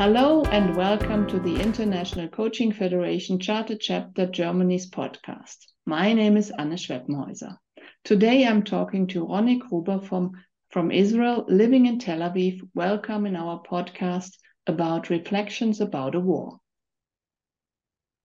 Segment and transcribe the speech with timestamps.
[0.00, 5.56] Hello and welcome to the International Coaching Federation Charter Chapter Germany's podcast.
[5.84, 7.58] My name is Anne Schweppenhäuser.
[8.02, 10.32] Today I'm talking to Rony Gruber from,
[10.70, 12.66] from Israel, living in Tel Aviv.
[12.74, 16.60] Welcome in our podcast about reflections about a war.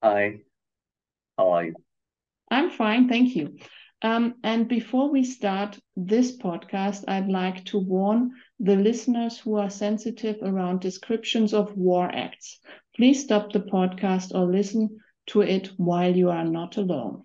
[0.01, 0.37] Hi,
[1.37, 1.75] how are you?
[2.49, 3.57] I'm fine, thank you.
[4.01, 9.69] Um, and before we start this podcast, I'd like to warn the listeners who are
[9.69, 12.59] sensitive around descriptions of war acts.
[12.95, 17.23] Please stop the podcast or listen to it while you are not alone.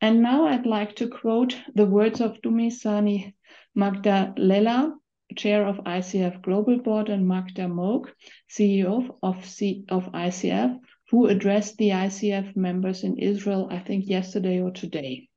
[0.00, 3.34] And now I'd like to quote the words of Dumisani
[3.76, 4.92] Magadlela,
[5.34, 8.14] chair of ICF Global Board, and Magda Mook,
[8.50, 10.78] CEO of, C of ICF,
[11.10, 15.28] who addressed the ICF members in Israel, I think yesterday or today.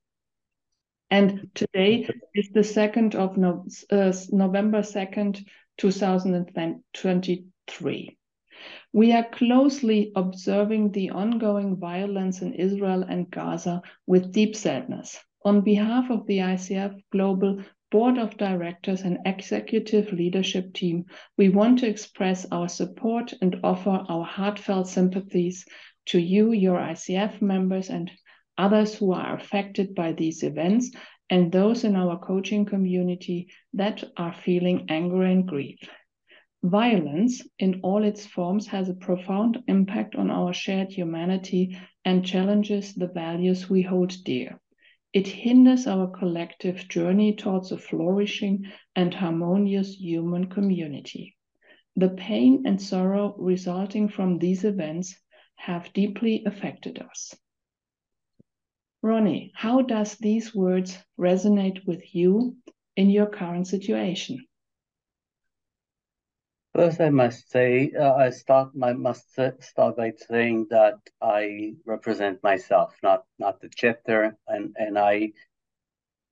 [1.10, 2.06] And today
[2.36, 5.46] is the 2nd of no, uh, November 2nd,
[5.78, 8.18] 2023.
[8.92, 15.18] We are closely observing the ongoing violence in Israel and Gaza with deep sadness.
[15.46, 21.06] On behalf of the ICF Global Board of Directors and Executive Leadership Team,
[21.38, 25.66] we want to express our support and offer our heartfelt sympathies
[26.08, 28.12] to you, your ICF members, and
[28.58, 30.92] others who are affected by these events,
[31.30, 35.80] and those in our coaching community that are feeling anger and grief.
[36.64, 42.96] Violence in all its forms has a profound impact on our shared humanity and challenges
[42.96, 44.60] the values we hold dear.
[45.14, 51.36] It hinders our collective journey towards a flourishing and harmonious human community.
[51.96, 55.16] The pain and sorrow resulting from these events
[55.56, 57.34] have deeply affected us.
[59.04, 62.58] Rony, how does these words resonate with you
[62.96, 64.46] in your current situation?
[66.74, 68.70] First, I must say, uh, I start.
[68.84, 75.00] I must start by saying that I represent myself, not not the chapter, and and
[75.00, 75.32] I,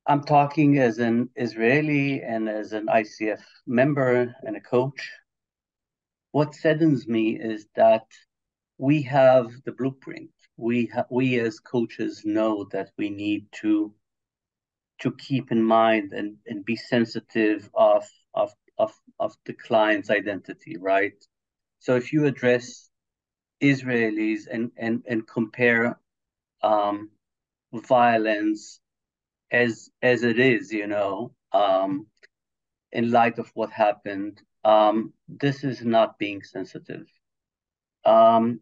[0.06, 5.10] I'm talking as an Israeli and as an ICF member and a coach.
[6.30, 8.06] What saddens me is that
[8.78, 13.94] we have the blueprint we ha- we as coaches know that we need to
[15.00, 20.76] to keep in mind and, and be sensitive of, of of of the client's identity,
[20.78, 21.14] right?
[21.80, 22.88] So if you address
[23.62, 25.98] Israelis and and and compare
[26.62, 27.10] um,
[27.72, 28.80] violence
[29.50, 32.06] as as it is, you know, um,
[32.92, 37.06] in light of what happened, um, this is not being sensitive.
[38.04, 38.60] Um,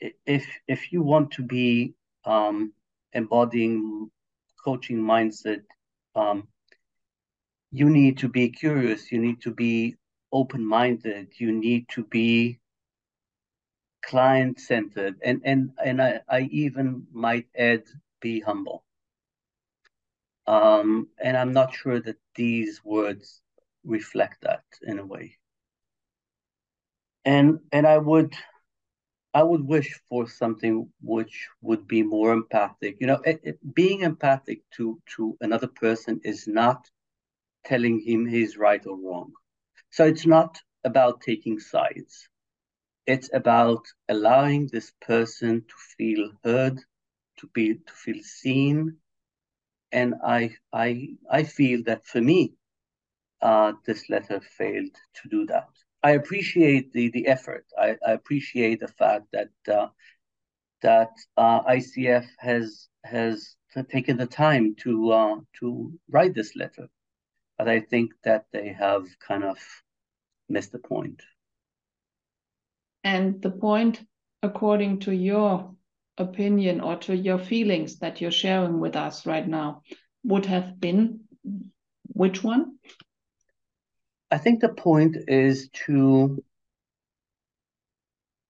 [0.00, 1.94] if if you want to be
[2.24, 2.72] um,
[3.12, 4.10] embodying
[4.64, 5.62] coaching mindset,
[6.14, 6.48] um,
[7.70, 9.10] you need to be curious.
[9.12, 9.96] You need to be
[10.32, 11.28] open minded.
[11.38, 12.60] You need to be
[14.04, 17.84] client centered, and and and I, I even might add
[18.20, 18.84] be humble.
[20.46, 23.40] Um, and I'm not sure that these words
[23.84, 25.38] reflect that in a way.
[27.24, 28.34] And and I would
[29.34, 32.96] I would wish for something which would be more empathic.
[33.00, 36.90] You know, it, it, being empathic to to another person is not
[37.64, 39.32] telling him he's right or wrong.
[39.90, 42.28] So it's not about taking sides.
[43.06, 46.80] It's about allowing this person to feel heard,
[47.38, 48.98] to be to feel seen.
[49.92, 52.54] And I I I feel that for me,
[53.42, 55.83] uh, this letter failed to do that.
[56.04, 57.64] I appreciate the the effort.
[57.78, 59.88] I, I appreciate the fact that uh,
[60.82, 63.56] that uh, ICF has has
[63.90, 66.88] taken the time to uh, to write this letter,
[67.56, 69.58] but I think that they have kind of
[70.50, 71.22] missed the point.
[73.02, 74.04] And the point,
[74.42, 75.74] according to your
[76.18, 79.82] opinion or to your feelings that you're sharing with us right now,
[80.22, 81.20] would have been
[82.12, 82.76] which one?
[84.34, 86.42] I think the point is to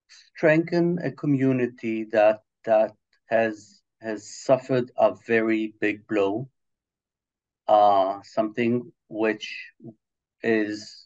[0.07, 2.95] strengthen a community that that
[3.27, 6.49] has has suffered a very big blow,
[7.67, 9.47] uh, something which
[10.41, 11.05] is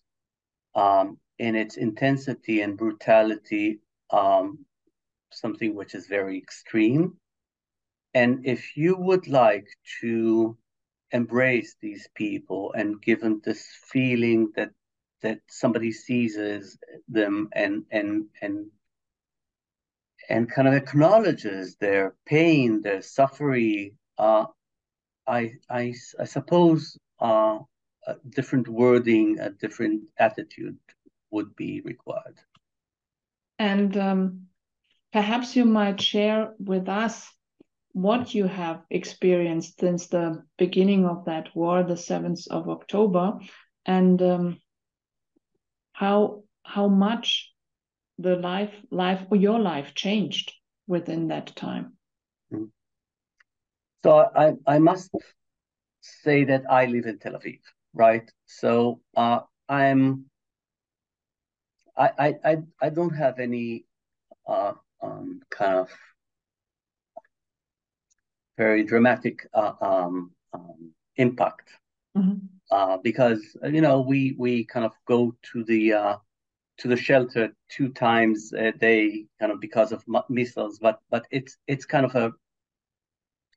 [0.76, 3.82] um, in its intensity and brutality
[4.12, 4.66] um,
[5.30, 7.18] something which is very extreme.
[8.14, 9.68] And if you would like
[10.00, 10.58] to
[11.12, 14.72] embrace these people and give them this feeling that
[15.22, 16.38] that somebody sees
[17.08, 18.68] them and and and
[20.30, 23.98] and kind of acknowledges their pain, their suffering.
[24.18, 24.46] Uh,
[25.28, 27.60] I, I, I suppose uh,
[28.06, 30.78] a different wording, a different attitude
[31.32, 32.38] would be required.
[33.58, 34.48] And um,
[35.12, 37.32] perhaps you might share with us
[37.94, 43.40] what you have experienced since the beginning of that war, the 7th of October,
[43.86, 44.62] and um,
[45.94, 47.52] how how much
[48.20, 50.54] the life life or your life changed
[50.88, 51.94] within that time.
[52.52, 52.66] Hmm.
[54.04, 55.12] So I I must
[56.02, 57.60] say that I live in Tel Aviv,
[57.94, 58.30] right?
[58.46, 60.26] So uh, I'm
[61.98, 63.86] I I I don't have any
[64.48, 65.90] uh, um, kind of
[68.60, 71.70] very dramatic uh, um, um, impact
[72.16, 72.38] mm-hmm.
[72.72, 76.16] uh, because you know we we kind of go to the uh,
[76.80, 81.58] to the shelter two times a day, kind of because of missiles, but but it's
[81.68, 82.34] it's kind of a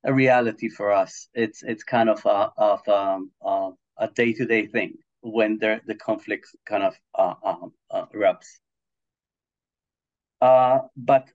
[0.04, 1.28] a reality for us.
[1.34, 5.80] It's it's kind of a of um, uh, a day to day thing when the
[5.86, 8.50] the conflict kind of uh, um, uh, erupts.
[10.40, 11.28] Uh, but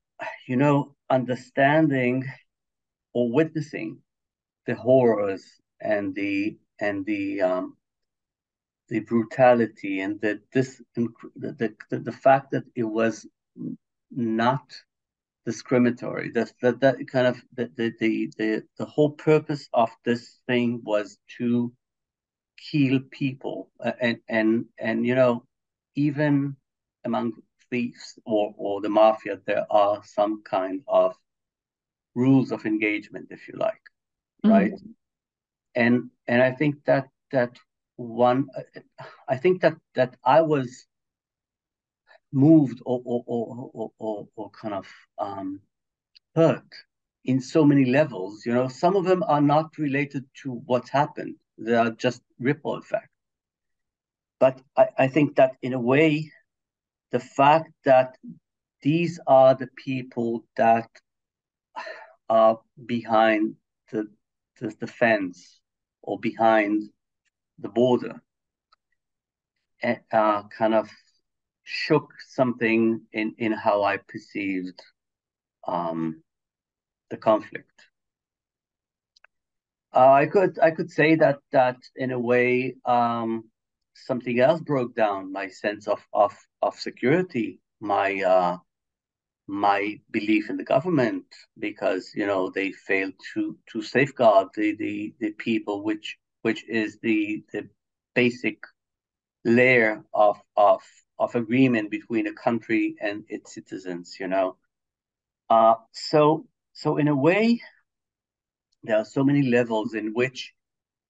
[0.47, 2.25] you know, understanding
[3.17, 3.97] or witnessing
[4.67, 5.43] the horrors
[5.81, 7.75] and the and the um,
[8.89, 13.25] the brutality and the this the, the the fact that it was
[14.11, 14.65] not
[15.47, 16.29] discriminatory.
[16.29, 20.81] That that, that kind of the, the the the the whole purpose of this thing
[20.83, 21.73] was to
[22.71, 23.71] kill people.
[23.99, 25.43] And and and you know
[25.95, 26.55] even
[27.03, 27.33] among
[27.71, 31.15] thieves or or the mafia there are some kind of
[32.23, 33.85] rules of engagement if you like
[34.43, 34.51] mm-hmm.
[34.55, 34.73] right?
[35.75, 35.95] And
[36.27, 37.53] and i think that that
[37.95, 38.47] one
[39.27, 40.87] i think that that i was
[42.31, 44.87] moved or or or or, or kind of
[45.17, 45.61] um,
[46.35, 46.71] hurt
[47.23, 48.67] in so many levels you know?
[48.67, 51.35] Some of them are not related to what happened.
[51.57, 53.09] They are just ripple effect.
[54.39, 56.31] But I, I think that in a way
[57.11, 58.17] the fact that
[58.81, 60.89] these are the people that
[62.29, 63.55] are behind
[63.91, 64.07] the
[64.59, 65.59] the, the fence
[66.01, 66.83] or behind
[67.59, 68.21] the border
[70.11, 70.89] uh, kind of
[71.63, 74.81] shook something in, in how I perceived
[75.67, 76.23] um,
[77.09, 77.69] the conflict.
[79.93, 83.49] Uh, I could I could say that that in a way um,
[83.95, 88.57] something else broke down my sense of of of security, my uh,
[89.47, 91.25] my belief in the government
[91.59, 96.99] because you know they failed to to safeguard the the, the people which which is
[97.01, 97.67] the the
[98.15, 98.59] basic
[99.45, 100.81] layer of of
[101.19, 104.57] of agreement between a country and its citizens you know?
[105.49, 107.61] Uh so so in a way
[108.83, 110.53] there are so many levels in which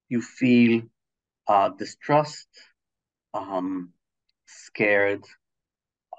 [0.10, 0.81] you feel
[1.48, 2.48] uh distrust
[3.34, 3.94] um
[4.45, 5.24] scared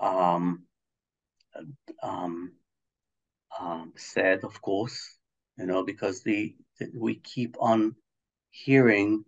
[0.00, 0.64] um
[2.02, 2.52] um,
[3.58, 3.92] um,
[4.42, 5.18] of course,
[5.58, 7.94] you know, because the, the, we keep on
[8.50, 9.24] hearing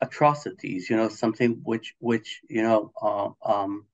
[0.00, 3.86] atrocities, you know, something which which you know uh, um,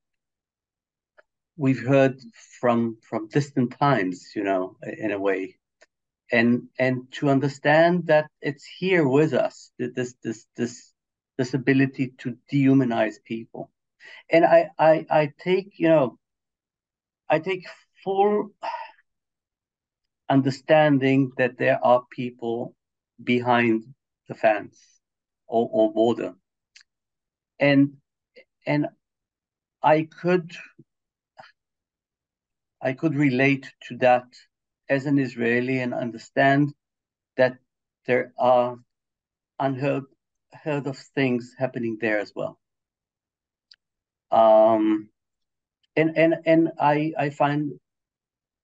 [1.56, 2.20] we've heard
[2.60, 5.56] from from distant times, you know, in a way,
[6.32, 10.92] and and to understand that it's here with us, this this this
[11.38, 13.70] this ability to dehumanize people,
[14.30, 16.18] and I I I take you know
[17.28, 17.66] I take
[18.04, 18.50] full
[20.28, 22.74] understanding that there are people
[23.22, 23.84] behind
[24.28, 24.78] the fence
[25.46, 26.34] or, or border.
[27.58, 27.96] And
[28.66, 28.88] and
[29.82, 30.52] I could
[32.82, 34.26] I could relate to that
[34.88, 36.74] as an Israeli and understand
[37.36, 37.58] that
[38.06, 38.76] there are
[39.58, 40.04] unheard
[40.52, 42.58] heard of things happening there as well.
[44.30, 45.08] Um,
[45.96, 47.80] and and and I I find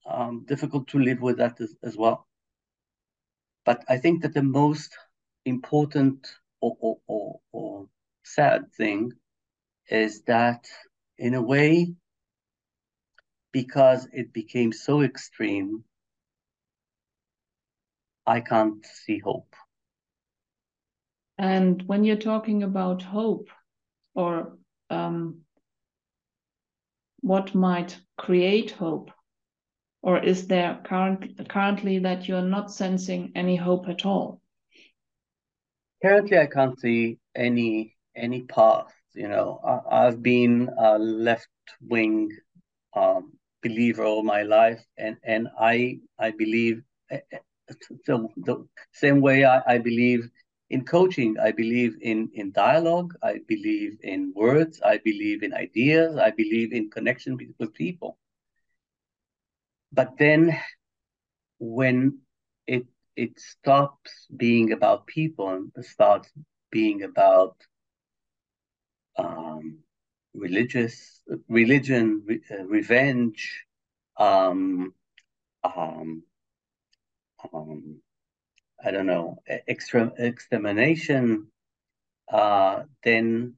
[0.07, 2.27] um, difficult to live with that as, as, well.
[3.65, 4.97] But I think that the most
[5.45, 6.27] important
[6.61, 7.87] or, or, or, or
[8.25, 9.13] sad thing
[9.89, 10.67] is that
[11.19, 11.95] in a way,
[13.53, 15.85] because it became so extreme,
[18.27, 19.55] I can't see hope.
[21.39, 23.49] And when you're talking about hope
[24.15, 24.57] or
[24.91, 25.43] um,
[27.23, 29.11] what might create hope?
[30.03, 34.41] Or is there current, currently that you're not sensing any hope at all?
[36.03, 38.93] Currently, I can't see any any path.
[39.15, 39.61] You know,
[39.91, 41.49] I, have been a left
[41.81, 42.29] wing
[42.95, 47.39] um, believer all my life, and and I I believe the, eh,
[47.69, 47.77] eh,
[48.09, 50.29] the same way I, I believe
[50.73, 56.17] in coaching, I believe in, in dialogue, I believe in words, I believe in ideas,
[56.17, 58.19] I believe in connection with people.
[59.93, 60.59] but then
[61.59, 62.19] when
[62.67, 62.87] it
[63.17, 66.31] it stops being about people and starts
[66.71, 67.57] being about
[69.19, 69.79] um,
[70.35, 73.65] religious religion, re, uh, revenge,
[74.19, 74.95] um,
[75.65, 76.23] um,
[77.53, 78.01] um,
[78.85, 81.49] I don't know, extra, extermination,
[82.31, 83.55] uh, then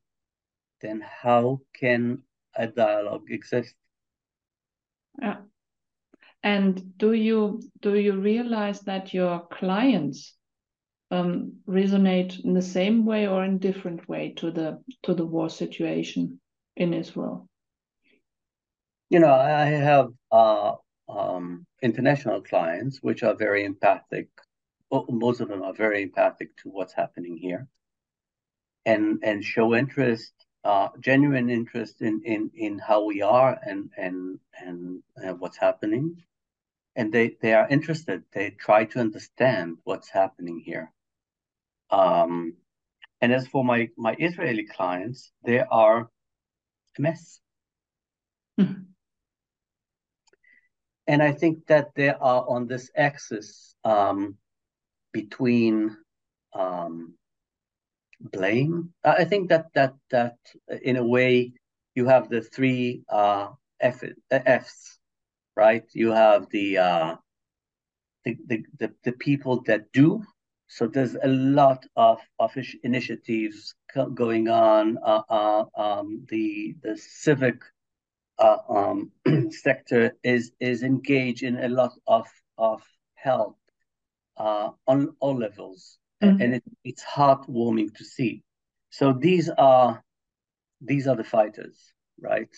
[0.81, 2.23] then how can
[2.55, 3.75] a dialogue exist?
[5.21, 5.39] Yeah.
[6.43, 10.35] And do you do you realize that your clients
[11.11, 15.49] um, resonate in the same way or in different way to the to the war
[15.49, 16.41] situation
[16.77, 17.49] in Israel?
[19.09, 20.73] You know, I have uh,
[21.09, 24.29] um, international clients which are very empathic.
[25.09, 27.69] Most of them are very empathic to what's happening here,
[28.85, 30.33] and and show interest,
[30.65, 36.23] uh, genuine interest in in in how we are and and and uh, what's happening,
[36.97, 38.23] and they they are interested.
[38.33, 40.93] They try to understand what's happening here.
[41.91, 42.55] Um,
[43.21, 46.11] and as for my my Israeli clients, they are
[46.99, 47.41] a mess.
[48.61, 48.83] Mm-hmm.
[51.07, 54.39] And I think that they are on this axis um,
[55.15, 55.97] between
[56.55, 57.15] um,
[58.21, 58.91] blame.
[59.05, 60.37] I think that that that
[60.83, 61.53] in a way
[61.95, 63.49] you have the three uh,
[63.81, 64.99] F, Fs,
[65.57, 65.85] right?
[65.95, 67.17] You have the, uh,
[68.25, 70.23] the, the the the people that do.
[70.69, 73.75] So there's a lot of of initiatives
[74.15, 74.99] going on.
[75.05, 77.63] Uh, uh, um, the the civic
[78.39, 79.13] uh, um,
[79.51, 82.27] sector is is engaged in a lot of
[82.59, 82.83] of
[83.15, 83.57] help
[84.37, 86.41] uh, on all levels, mm-hmm.
[86.41, 88.43] and it, it's heartwarming to see.
[88.91, 90.03] So these are
[90.81, 92.55] these are the fighters, right?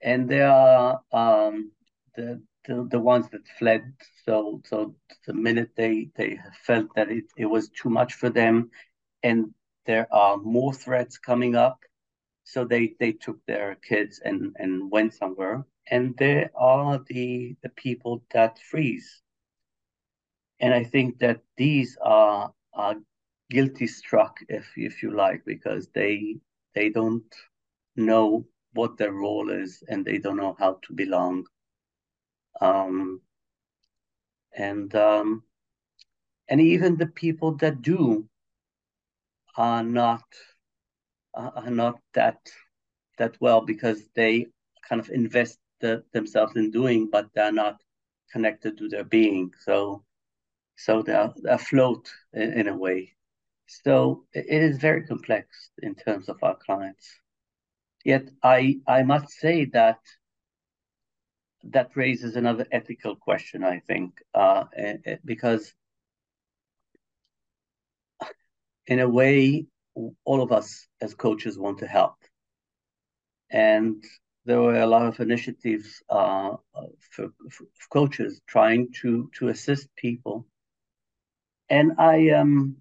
[0.00, 1.72] And they are um,
[2.16, 3.92] the, the the ones that fled.
[4.24, 4.94] So so
[5.26, 8.70] the minute they they felt that it, it was too much for them,
[9.22, 9.54] and
[9.86, 11.80] there are more threats coming up
[12.48, 17.68] so they they took their kids and and went somewhere and there are the the
[17.70, 19.22] people that freeze
[20.60, 22.96] and i think that these are are
[23.50, 26.36] guilty struck if if you like because they
[26.74, 27.34] they don't
[27.96, 31.44] know what their role is and they don't know how to belong
[32.60, 33.20] um
[34.56, 35.42] and um
[36.48, 38.28] and even the people that do
[39.56, 40.24] are not
[41.34, 42.38] are not that
[43.18, 44.46] that well because they
[44.88, 47.82] kind of invest the, themselves in doing, but they're not
[48.32, 49.52] connected to their being.
[49.58, 50.04] So
[50.78, 53.14] so they're afloat in, in a way.
[53.66, 57.06] So it is very complex in terms of our clients.
[58.04, 59.98] Yet I I must say that
[61.64, 64.64] that raises another ethical question, I think, uh,
[65.24, 65.74] because
[68.86, 69.66] in a way,
[70.24, 72.16] all of us as coaches want to help.
[73.50, 74.02] And
[74.44, 76.56] there were a lot of initiatives uh,
[77.10, 80.46] for, for, coaches trying to to assist people.
[81.70, 82.76] And I, um,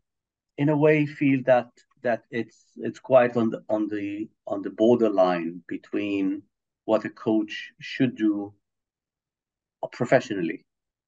[0.57, 1.69] in a way, feel that
[2.03, 6.43] that it's it's quite on the on the on the borderline between
[6.85, 8.53] what a coach should do
[9.91, 10.65] professionally,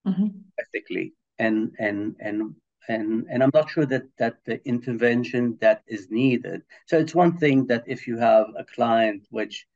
[0.07, 0.27] mm-hmm.
[0.59, 2.55] ethically, and and and
[2.87, 6.63] and and I'm not sure that that the intervention that is needed.
[6.87, 9.67] So it's one thing that if you have a client which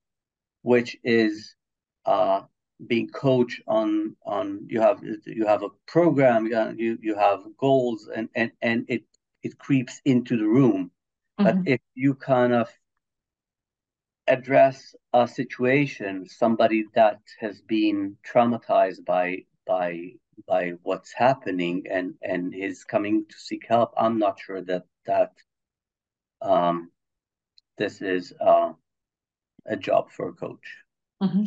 [0.62, 1.55] which is
[2.05, 2.41] uh,
[2.88, 6.48] being coached on on you have you have a program
[6.78, 9.04] you you have goals and and and it
[9.42, 10.92] it creeps into the room.
[11.40, 11.44] Mm-hmm.
[11.44, 12.70] But if you kind of
[14.28, 20.13] address a situation, somebody that has been traumatized by by
[20.48, 25.32] by what's happening and and is coming to seek help i'm not sure that that
[26.42, 26.90] um
[27.78, 28.72] this is uh,
[29.66, 30.68] a job for a coach
[31.22, 31.44] mm-hmm.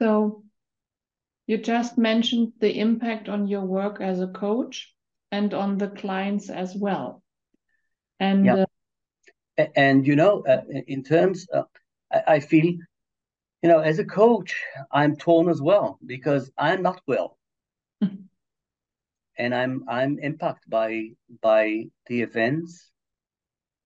[0.00, 0.44] So
[1.46, 4.94] you just mentioned the impact on your work as a coach
[5.30, 7.22] and on the clients as well.
[8.20, 8.64] And yeah.
[9.56, 11.66] Uh, and you know uh, in terms of,
[12.12, 12.74] I, I feel
[13.64, 14.54] you know, as a coach,
[14.92, 17.38] I'm torn as well because I'm not well,
[19.38, 22.90] and I'm I'm impacted by by the events,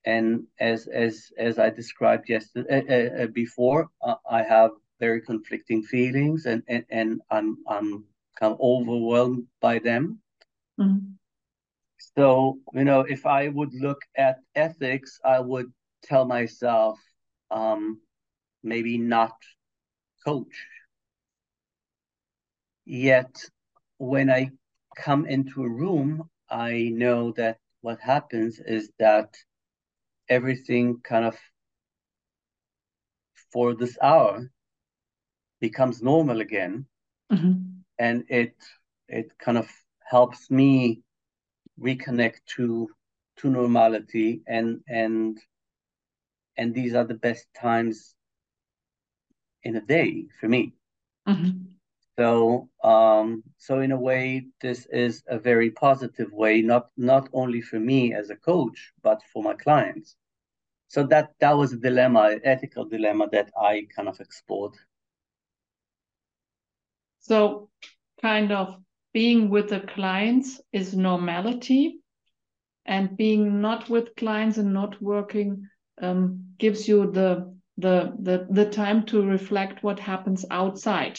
[0.04, 5.82] and as as as I described yesterday uh, uh, before, uh, I have very conflicting
[5.82, 8.04] feelings, and and, and I'm I'm
[8.38, 10.20] kind of overwhelmed by them.
[10.80, 11.12] Mm-hmm.
[12.16, 16.98] So you know, if I would look at ethics, I would tell myself
[17.50, 18.00] um,
[18.62, 19.34] maybe not
[20.24, 20.66] coach.
[22.88, 23.44] yet
[23.98, 24.50] when I
[24.96, 29.36] come into a room, I know that what happens is that
[30.28, 31.36] everything kind of
[33.52, 34.50] for this hour
[35.60, 36.86] becomes normal again
[37.32, 37.52] mm-hmm.
[37.98, 38.54] and it
[39.08, 39.68] it kind of
[40.04, 41.02] helps me
[41.80, 42.88] reconnect to
[43.36, 45.38] to normality and and
[46.56, 48.14] and these are the best times
[49.62, 50.72] in a day for me
[51.28, 51.50] mm-hmm.
[52.18, 57.60] so um so in a way this is a very positive way not not only
[57.60, 60.16] for me as a coach but for my clients
[60.88, 64.74] so that that was a dilemma ethical dilemma that i kind of explored
[67.20, 67.70] so
[68.20, 68.76] kind of
[69.12, 72.00] being with the clients is normality.
[72.86, 75.68] And being not with clients and not working
[76.00, 81.18] um, gives you the, the the the time to reflect what happens outside.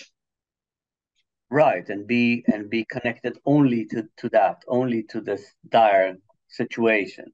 [1.51, 1.87] Right.
[1.89, 7.25] And be and be connected only to to that only to this dire situation.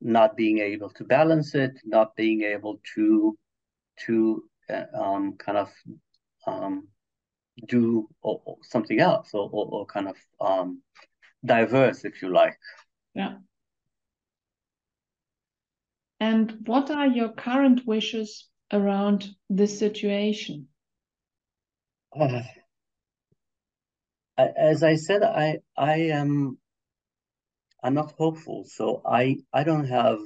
[0.00, 3.38] Not being able to balance it not being able to
[4.06, 5.70] to uh, um, kind of
[6.46, 6.88] um,
[7.66, 10.82] do or, or something else or, or, or kind of um,
[11.44, 12.58] diverse if you like
[13.14, 13.36] yeah.
[16.20, 20.68] And what are your current wishes around this situation?
[24.36, 26.58] Uh, as I said, I I am
[27.84, 30.18] I'm not hopeful, so I I don't have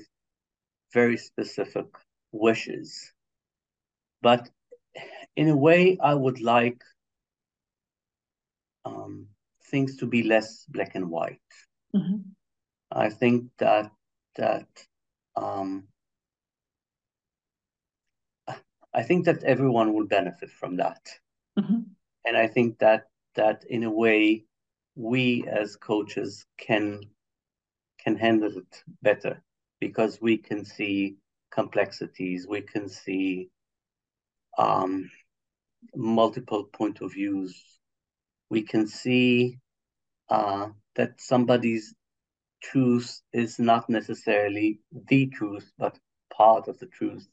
[0.94, 1.84] very specific
[2.32, 3.12] wishes,
[4.22, 4.48] but
[5.36, 6.80] in a way, I would like
[8.88, 9.26] um,
[9.70, 11.38] things to be less black and white.
[11.94, 12.16] Mm-hmm.
[12.90, 13.90] I think that
[14.36, 14.68] that
[15.36, 15.84] um,
[18.94, 21.00] I think that everyone will benefit from that,
[21.58, 21.80] mm-hmm.
[22.24, 24.44] and I think that that in a way
[24.94, 27.00] we as coaches can
[28.02, 29.42] can handle it better
[29.80, 31.16] because we can see
[31.50, 33.50] complexities, we can see
[34.58, 35.10] um,
[35.94, 37.54] multiple point of views,
[38.50, 39.58] we can see
[40.28, 41.94] uh, that somebody's
[42.62, 45.98] truth is not necessarily the truth, but
[46.32, 47.26] part of the truth.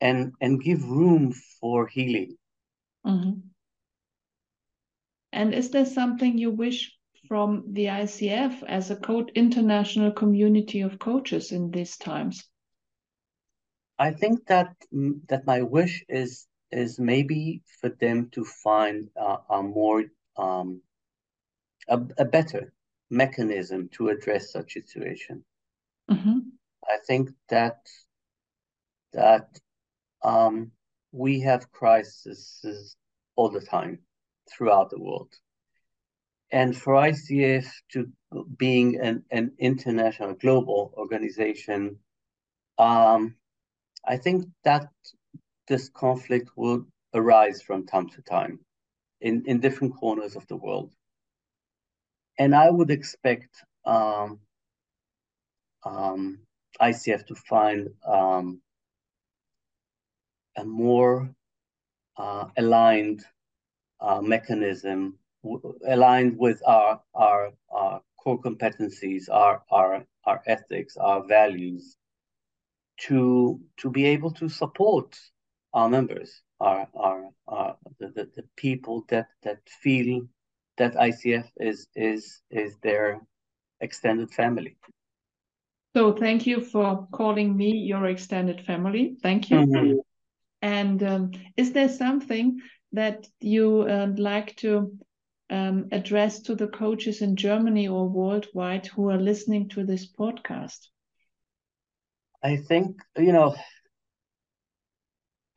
[0.00, 2.36] And and give room for healing.
[3.04, 3.40] Mm-hmm.
[5.32, 10.98] And is there something you wish from the ICF as a code international community of
[10.98, 12.44] coaches in these times?
[13.98, 14.74] I think that
[15.28, 20.04] that my wish is is maybe for them to find uh, a more
[20.36, 20.82] um,
[21.88, 22.72] a, a better
[23.10, 25.44] mechanism to address such situation.
[26.10, 26.38] Mm-hmm.
[26.84, 27.78] I think that
[29.12, 29.48] that
[30.22, 30.72] um,
[31.12, 32.96] we have crises
[33.36, 34.00] all the time
[34.50, 35.32] throughout the world,
[36.50, 38.08] and for ICF to
[38.56, 41.98] being an, an international global organization,
[42.78, 43.36] um,
[44.06, 44.88] I think that
[45.68, 48.58] this conflict will arise from time to time
[49.20, 50.92] in, in different corners of the world.
[52.38, 54.40] And I would expect um,
[55.84, 56.38] um,
[56.80, 58.60] ICF to find um,
[60.56, 61.30] a more
[62.16, 63.24] uh, aligned
[64.00, 65.18] uh, mechanism,
[65.86, 71.96] aligned with our, our, our core competencies, our, our, our ethics, our values,
[72.98, 75.16] to to be able to support
[75.78, 80.22] our members, our, our, our the, the, the people that that feel
[80.76, 83.20] that ICF is is is their
[83.80, 84.76] extended family.
[85.96, 89.16] So thank you for calling me your extended family.
[89.22, 89.58] Thank you.
[89.60, 89.98] Mm -hmm.
[90.60, 92.62] And um, is there something
[92.94, 94.90] that you uh, like to
[95.50, 100.90] um, address to the coaches in Germany or worldwide who are listening to this podcast?
[102.44, 103.54] I think you know.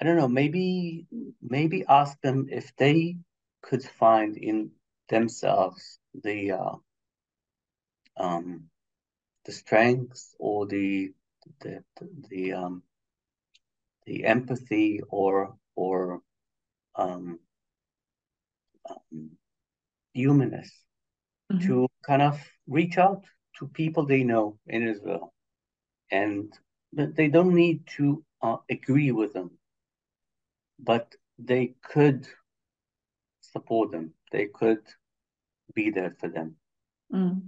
[0.01, 0.27] I don't know.
[0.27, 1.05] Maybe
[1.41, 3.17] maybe ask them if they
[3.61, 4.71] could find in
[5.09, 6.75] themselves the uh,
[8.17, 8.63] um,
[9.45, 11.13] the strength or the
[11.59, 11.83] the
[12.29, 12.81] the um,
[14.07, 16.21] the empathy or or
[16.95, 17.39] um,
[18.89, 19.29] um,
[20.13, 20.71] humanness
[21.51, 21.67] mm-hmm.
[21.67, 23.23] to kind of reach out
[23.59, 25.31] to people they know in Israel,
[26.09, 26.51] and
[26.91, 29.51] they don't need to uh, agree with them,
[30.83, 32.27] but they could
[33.41, 34.13] support them.
[34.31, 34.81] They could
[35.73, 36.55] be there for them.
[37.13, 37.41] Mm.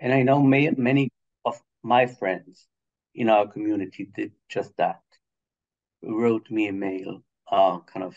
[0.00, 1.10] And I know may, many
[1.44, 2.66] of my friends
[3.14, 5.00] in our community did just that.
[6.02, 8.14] Wrote me a mail, uh, kind of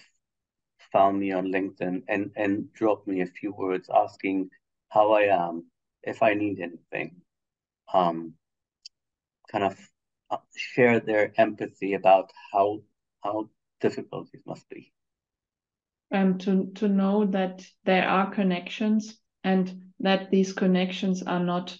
[0.92, 4.50] found me on LinkedIn and, and dropped me a few words asking
[4.90, 5.66] how I am,
[6.04, 7.22] if I need anything.
[7.94, 8.34] Um,
[9.52, 9.78] kind of
[10.30, 12.82] uh, share their empathy about how
[13.24, 13.50] how
[13.82, 14.94] difficult it must be.
[16.10, 21.78] And to, to know that there are connections and that these connections are not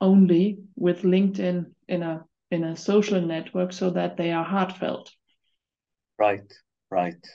[0.00, 5.10] only with LinkedIn in a in a social network so that they are heartfelt.
[6.18, 6.52] Right,
[6.90, 7.26] right,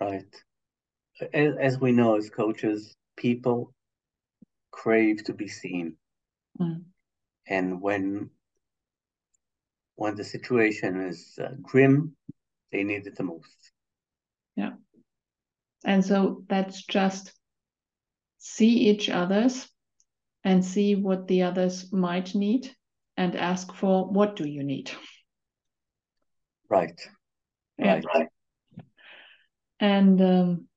[0.00, 0.34] right.
[1.34, 3.74] As, as we know as coaches, people
[4.70, 5.96] crave to be seen.
[6.60, 6.84] Mm.
[7.48, 8.30] And when
[9.96, 12.16] when the situation is uh, grim,
[12.70, 13.72] they need it the most.
[14.56, 14.72] Yeah.
[15.84, 17.32] And so that's just
[18.38, 19.68] see each other's
[20.44, 22.70] and see what the others might need
[23.16, 24.90] and ask for what do you need.
[26.68, 27.00] Right.
[27.78, 28.04] Right.
[28.14, 28.24] Yeah.
[29.80, 30.68] And um,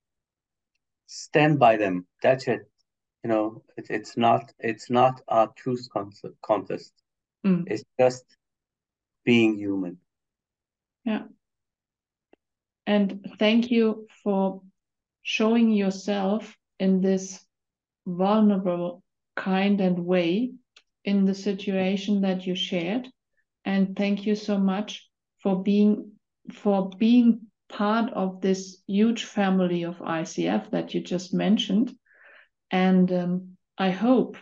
[1.08, 2.06] stand by them.
[2.22, 2.62] That's it.
[3.24, 5.88] You know, it, it's not it's not a truth
[6.42, 6.94] contest.
[7.46, 7.64] Mm.
[7.68, 8.26] It's just
[9.26, 9.98] being human.
[11.04, 11.24] Yeah.
[12.88, 14.62] And thank you for
[15.24, 17.44] showing yourself in this
[18.06, 19.04] vulnerable,
[19.36, 20.54] kind, and way
[21.04, 23.10] in the situation that you shared.
[23.66, 25.10] And thank you so much
[25.42, 26.12] for being
[26.54, 31.96] for being part of this huge family of ICF that you just mentioned.
[32.70, 34.38] And um, I hope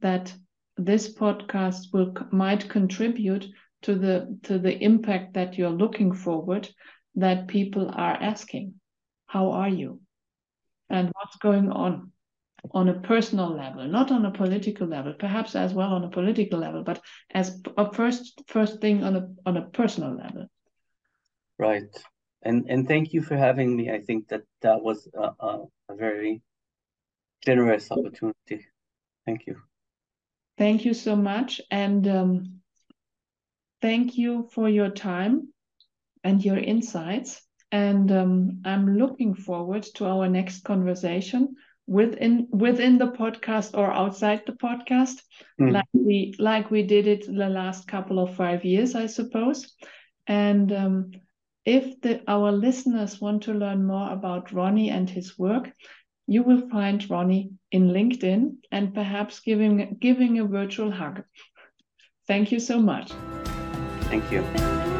[0.00, 0.34] that
[0.76, 3.46] this podcast will might contribute
[3.84, 6.68] to the to the impact that you're looking forward
[7.14, 8.74] that people are asking
[9.26, 10.00] how are you?
[10.90, 12.12] And what's going on
[12.72, 16.58] on a personal level not on a political level perhaps as well on a political
[16.58, 16.98] level but
[17.30, 20.46] as a first first thing on a on a personal level.
[21.58, 21.94] Right.
[22.42, 23.90] And and thank you for having me.
[23.90, 26.42] I think that that was a, a, a very
[27.44, 28.66] generous opportunity.
[29.26, 29.56] Thank you.
[30.56, 31.60] Thank you so much.
[31.70, 32.60] And um,
[33.84, 35.52] Thank you for your time
[36.22, 37.42] and your insights.
[37.70, 44.40] And um, I'm looking forward to our next conversation within within the podcast or outside
[44.46, 45.20] the podcast,
[45.60, 45.70] mm.
[45.70, 49.74] like we like we did it the last couple of five years, I suppose.
[50.26, 51.10] And um,
[51.66, 55.70] if the, our listeners want to learn more about Rony and his work,
[56.26, 61.22] you will find Rony in LinkedIn and perhaps giving giving a virtual hug.
[62.26, 63.12] Thank you so much.
[64.14, 64.93] Thank you.